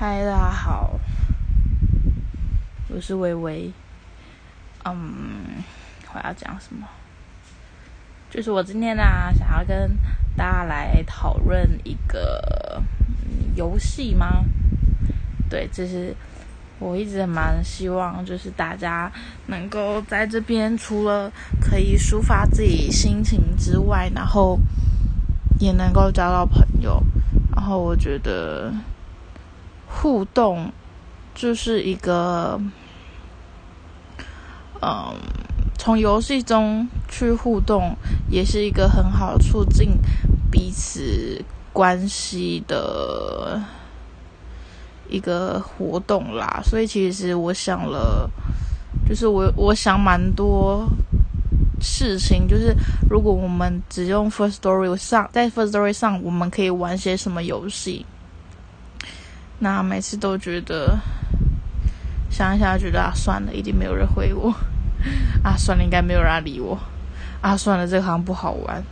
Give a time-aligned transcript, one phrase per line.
[0.00, 0.92] 嗨，大家好，
[2.88, 3.72] 我是微微。
[4.84, 4.94] 嗯，
[6.14, 6.86] 我要讲什么？
[8.30, 9.02] 就是我今天呢，
[9.36, 9.90] 想要跟
[10.36, 12.80] 大家来讨论一个
[13.56, 14.44] 游戏吗？
[15.50, 16.14] 对，这是
[16.78, 19.10] 我一直蛮希望，就是大家
[19.48, 21.28] 能够在这边，除了
[21.60, 24.60] 可以抒发自己心情之外，然后
[25.58, 27.02] 也能够交到朋友。
[27.50, 28.72] 然后我觉得
[29.88, 30.70] 互动
[31.34, 32.60] 就是一个，
[34.80, 35.14] 嗯，
[35.76, 37.96] 从游戏中去互动，
[38.30, 39.98] 也是一个很好促进
[40.50, 43.60] 彼此关系的
[45.08, 46.60] 一个活动啦。
[46.64, 48.30] 所以其实我想了，
[49.08, 50.86] 就是我我想蛮多。
[51.80, 52.74] 事情就是，
[53.08, 58.04] 如果我们只用 First Story 上，在 First Story 上，我们可以玩些什么游戏？
[59.58, 60.98] 那每次都觉得
[62.30, 64.54] 想一想，觉得啊，算了，一定没有人回我
[65.42, 66.78] 啊，算了，应该没有人理我
[67.40, 68.82] 啊，算了，这个好像不好玩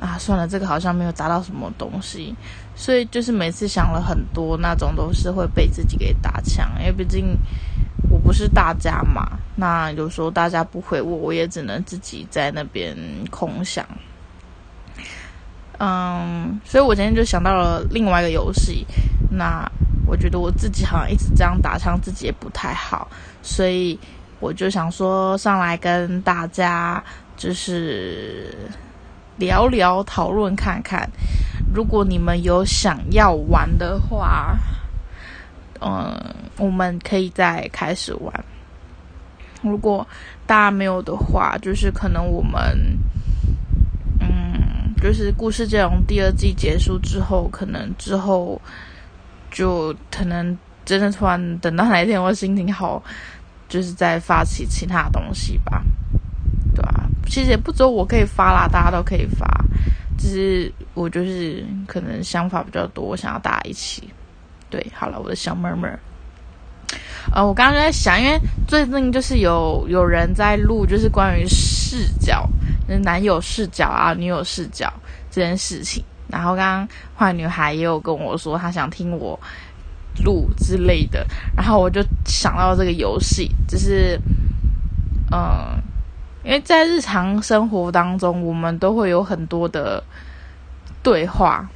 [0.00, 2.34] 啊，算了，这个好像没有砸到什么东西，
[2.74, 7.36] 所以就是每次想了很多，那种都是会被自己给打枪，因为毕竟。
[8.10, 12.94] 我不是大家嘛，那有时候大家不回我，我也只能自己在那边
[13.30, 13.86] 空想。
[15.78, 18.86] 嗯，所以我今天就想到了另外一个游戏。
[19.30, 19.66] 那
[20.06, 23.08] 我觉得我自己好像一直这样打枪，自己也不太好，
[23.42, 23.98] 所以
[24.40, 27.02] 我就想说上来跟大家
[27.36, 28.54] 就是
[29.38, 31.08] 聊聊、讨论看看，
[31.74, 34.56] 如果你们有想要玩的话。
[35.84, 36.16] 嗯，
[36.58, 38.44] 我们可以再开始玩。
[39.62, 40.06] 如果
[40.46, 42.96] 大家没有的话，就是可能我们，
[45.02, 48.60] 就是故事阵容第二季结束之后，可能之后
[49.50, 53.02] 就可能真的突然等到哪一天我心情好，
[53.68, 55.82] 就是再发起其他东西吧，
[56.72, 57.08] 对吧？
[57.26, 59.44] 其实也不只有我可以发啦，大家都可以发，
[60.16, 64.08] 只是我就是可能想法比较多，我想要大家一起。
[64.70, 65.88] 对，好了，我的小妹妹。
[67.34, 72.48] 呃，我刚刚在想，因为最近就是有有人在录，就是关于视角，
[73.02, 74.92] 男友视角啊，女友视角
[75.30, 76.04] 这件事情。
[76.28, 79.38] 然后刚刚坏女孩也有跟我说，她想听我
[80.24, 81.26] 录之类的。
[81.56, 84.20] 然后我就想到这个游戏，就是，
[85.30, 85.80] 嗯，
[86.44, 90.02] 因为在日常生活当中，我们都会有很多的
[91.02, 91.68] 对话，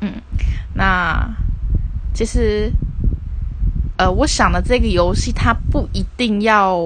[0.00, 0.12] 嗯，
[0.74, 1.28] 那。
[2.12, 2.70] 其实，
[3.96, 6.76] 呃，我想的这个游戏，它不一定要，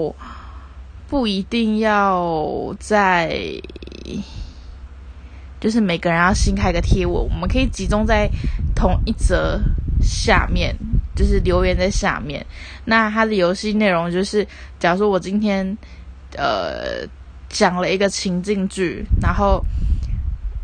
[1.08, 3.36] 不一定要在，
[5.60, 8.28] 就是每个人要新开个贴文，我们可以集中在
[8.74, 9.60] 同一则
[10.00, 10.74] 下面，
[11.14, 12.44] 就是留言在下面。
[12.84, 14.46] 那它的游戏内容就是，
[14.78, 15.76] 假如说我今天，
[16.36, 17.06] 呃，
[17.48, 19.64] 讲了一个情境剧，然后。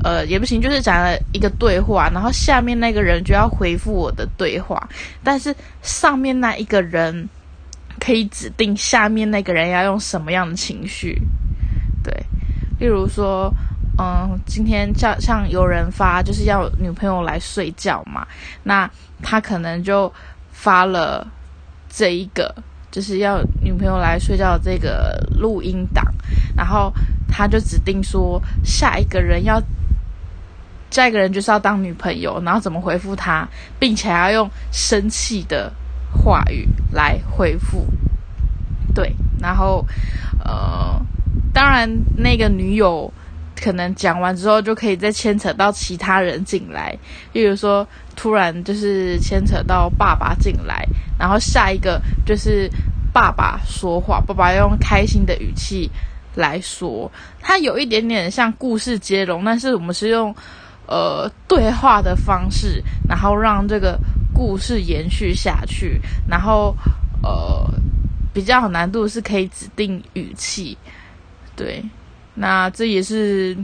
[0.02, 4.88] 呃，也不行，就是讲了一个对话，然后下面那个人就要回复我的对话，
[5.22, 7.28] 但是上面那一个人
[8.00, 11.20] 可以指定下面那个人要用什么样的情绪，
[12.02, 12.12] 对，
[12.78, 13.52] 例如说，
[13.98, 18.26] 嗯，今天像像有人发就是要女朋友来睡觉嘛，
[18.62, 18.90] 那
[19.22, 20.12] 他可能就
[20.50, 21.24] 发了
[21.88, 22.52] 这一个
[22.90, 26.04] 就是要女朋友来睡觉这个录音档，
[26.56, 26.92] 然后
[27.28, 29.62] 他就指定说下一个人要。
[30.90, 35.72] 下一个人就是要当女朋友，然后怎么回复他，并且要用生气的
[36.12, 37.86] 话语来回复。
[38.94, 39.84] 对，然后
[40.44, 41.00] 呃，
[41.52, 43.12] 当然那个女友
[43.60, 46.96] 可能讲完之后，就可以再牵扯到其他人进来，
[47.32, 50.86] 例如说突然就是牵扯到爸爸进来，
[51.18, 52.68] 然后下一个就是
[53.12, 55.90] 爸爸说话，爸爸用开心的语气
[56.34, 57.10] 来说，
[57.40, 60.34] 他有一点点像故事接龙，但是我们是用。
[60.86, 63.96] 呃，对话的方式，然后让这个
[64.40, 66.74] 故事延续下去，然后
[67.22, 67.70] 呃，
[68.32, 70.78] 比较有难度是可以指定语气，
[71.54, 71.84] 对，
[72.36, 73.54] 那这也是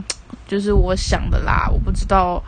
[0.47, 2.39] 就是我想的啦，我不知道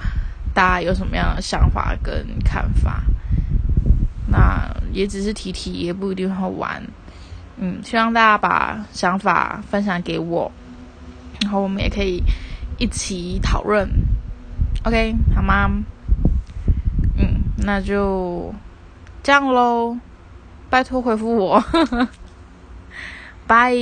[0.53, 3.01] 大家有什么样的想法跟看法，
[4.27, 6.83] 那也只是提提，也不一定会玩，
[7.57, 10.51] 嗯，希望大家把想法分享给我，
[11.41, 12.21] 然后我们也可以
[12.77, 13.89] 一起讨论。
[14.83, 15.83] OK，好吗？
[17.63, 18.53] 那就
[19.23, 19.97] 这样喽。
[20.69, 21.63] 拜托回复我，
[23.47, 23.75] 拜。